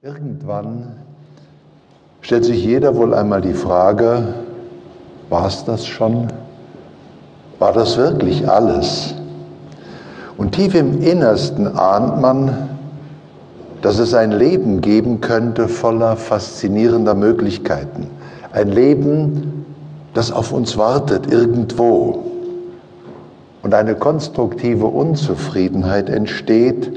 [0.00, 0.92] Irgendwann
[2.20, 4.32] stellt sich jeder wohl einmal die Frage,
[5.28, 6.28] war es das schon?
[7.58, 9.16] War das wirklich alles?
[10.36, 12.68] Und tief im Innersten ahnt man,
[13.82, 18.06] dass es ein Leben geben könnte voller faszinierender Möglichkeiten.
[18.52, 19.66] Ein Leben,
[20.14, 22.24] das auf uns wartet irgendwo.
[23.64, 26.92] Und eine konstruktive Unzufriedenheit entsteht,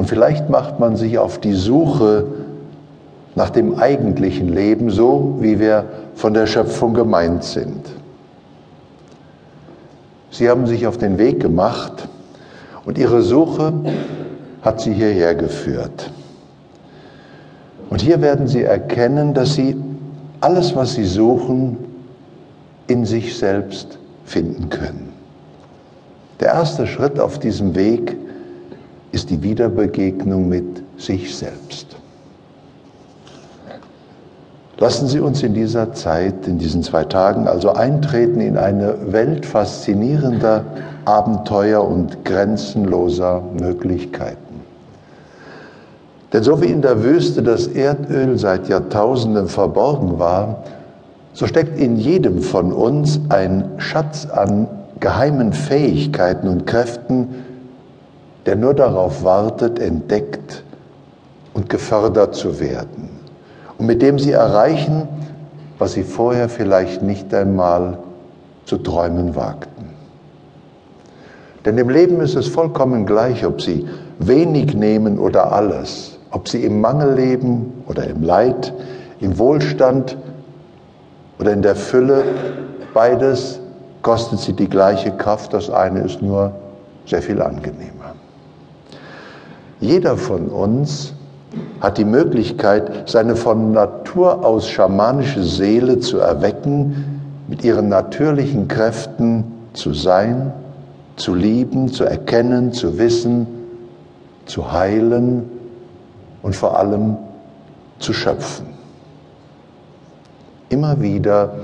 [0.00, 2.24] und vielleicht macht man sich auf die Suche
[3.34, 5.84] nach dem eigentlichen Leben, so wie wir
[6.14, 7.84] von der Schöpfung gemeint sind.
[10.30, 12.08] Sie haben sich auf den Weg gemacht
[12.86, 13.74] und ihre Suche
[14.62, 16.10] hat sie hierher geführt.
[17.90, 19.76] Und hier werden sie erkennen, dass sie
[20.40, 21.76] alles, was sie suchen,
[22.86, 25.12] in sich selbst finden können.
[26.40, 28.16] Der erste Schritt auf diesem Weg
[29.12, 31.96] ist die Wiederbegegnung mit sich selbst.
[34.78, 39.44] Lassen Sie uns in dieser Zeit, in diesen zwei Tagen, also eintreten in eine Welt
[39.44, 40.64] faszinierender
[41.04, 44.62] Abenteuer und grenzenloser Möglichkeiten.
[46.32, 50.62] Denn so wie in der Wüste das Erdöl seit Jahrtausenden verborgen war,
[51.34, 54.66] so steckt in jedem von uns ein Schatz an
[55.00, 57.28] geheimen Fähigkeiten und Kräften,
[58.50, 60.64] der nur darauf wartet, entdeckt
[61.54, 63.08] und gefördert zu werden
[63.78, 65.06] und mit dem sie erreichen,
[65.78, 67.98] was sie vorher vielleicht nicht einmal
[68.64, 69.90] zu träumen wagten.
[71.64, 73.86] Denn im Leben ist es vollkommen gleich, ob sie
[74.18, 78.74] wenig nehmen oder alles, ob sie im Mangel leben oder im Leid,
[79.20, 80.16] im Wohlstand
[81.38, 82.24] oder in der Fülle,
[82.94, 83.60] beides
[84.02, 86.50] kostet sie die gleiche Kraft, das eine ist nur
[87.06, 87.99] sehr viel angenehmer.
[89.80, 91.14] Jeder von uns
[91.80, 99.44] hat die Möglichkeit, seine von Natur aus schamanische Seele zu erwecken, mit ihren natürlichen Kräften
[99.72, 100.52] zu sein,
[101.16, 103.46] zu lieben, zu erkennen, zu wissen,
[104.44, 105.44] zu heilen
[106.42, 107.16] und vor allem
[107.98, 108.66] zu schöpfen.
[110.68, 111.54] Immer wieder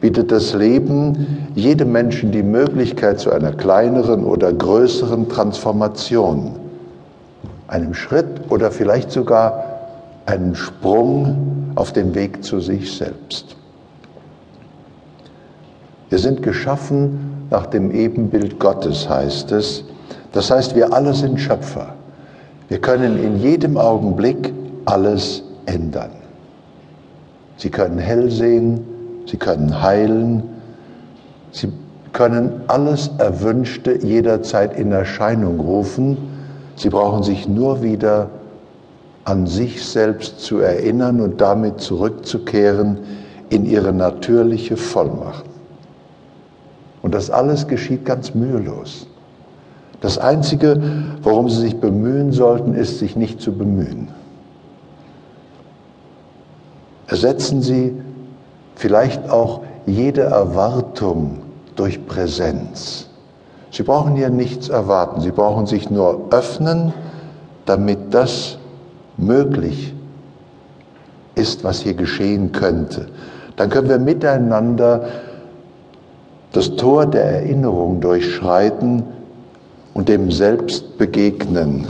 [0.00, 6.54] bietet das Leben jedem Menschen die Möglichkeit zu einer kleineren oder größeren Transformation
[7.68, 9.64] einem Schritt oder vielleicht sogar
[10.26, 13.56] einen Sprung auf den Weg zu sich selbst.
[16.08, 19.84] Wir sind geschaffen nach dem Ebenbild Gottes, heißt es.
[20.32, 21.94] Das heißt, wir alle sind Schöpfer.
[22.68, 24.52] Wir können in jedem Augenblick
[24.84, 26.10] alles ändern.
[27.56, 28.84] Sie können hell sehen,
[29.26, 30.42] sie können heilen,
[31.52, 31.72] sie
[32.12, 36.35] können alles Erwünschte jederzeit in Erscheinung rufen
[36.76, 38.30] Sie brauchen sich nur wieder
[39.24, 42.98] an sich selbst zu erinnern und damit zurückzukehren
[43.48, 45.44] in ihre natürliche Vollmacht.
[47.02, 49.06] Und das alles geschieht ganz mühelos.
[50.00, 50.80] Das Einzige,
[51.22, 54.08] worum Sie sich bemühen sollten, ist, sich nicht zu bemühen.
[57.06, 57.94] Ersetzen Sie
[58.74, 61.38] vielleicht auch jede Erwartung
[61.76, 63.05] durch Präsenz.
[63.76, 66.94] Sie brauchen hier nichts erwarten, Sie brauchen sich nur öffnen,
[67.66, 68.56] damit das
[69.18, 69.92] möglich
[71.34, 73.08] ist, was hier geschehen könnte.
[73.56, 75.06] Dann können wir miteinander
[76.52, 79.02] das Tor der Erinnerung durchschreiten
[79.92, 81.86] und dem Selbst begegnen,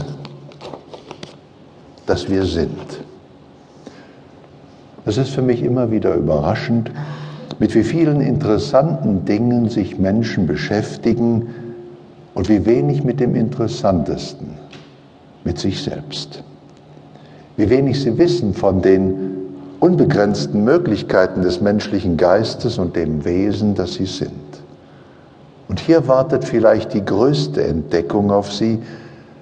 [2.05, 3.01] das wir sind.
[5.05, 6.91] Es ist für mich immer wieder überraschend,
[7.59, 11.47] mit wie vielen interessanten Dingen sich Menschen beschäftigen,
[12.37, 14.59] und wie wenig mit dem Interessantesten,
[15.43, 16.43] mit sich selbst.
[17.55, 23.95] Wie wenig sie wissen von den unbegrenzten Möglichkeiten des menschlichen Geistes und dem Wesen, das
[23.95, 24.31] sie sind.
[25.67, 28.77] Und hier wartet vielleicht die größte Entdeckung auf sie,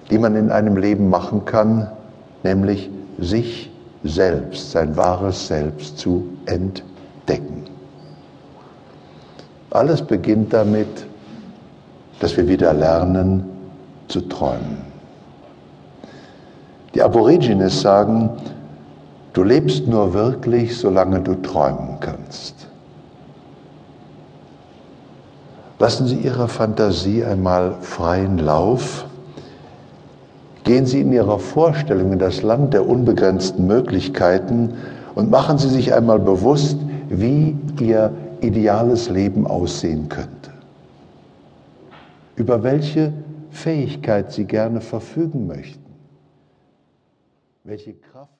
[0.10, 1.92] die man in einem Leben machen kann,
[2.44, 2.90] nämlich
[3.20, 3.74] sich
[4.06, 7.66] selbst, sein wahres Selbst zu entdecken.
[9.72, 10.88] Alles beginnt damit,
[12.20, 13.44] dass wir wieder lernen
[14.08, 14.78] zu träumen.
[16.94, 18.30] Die Aborigines sagen,
[19.34, 22.68] du lebst nur wirklich, solange du träumen kannst.
[25.78, 29.06] Lassen Sie Ihrer Fantasie einmal freien Lauf.
[30.64, 34.76] Gehen Sie in Ihrer Vorstellung in das Land der unbegrenzten Möglichkeiten
[35.16, 36.78] und machen Sie sich einmal bewusst,
[37.10, 40.55] wie Ihr ideales Leben aussehen könnte
[42.36, 43.14] über welche
[43.50, 45.94] Fähigkeit Sie gerne verfügen möchten,
[47.64, 48.32] welche Kraft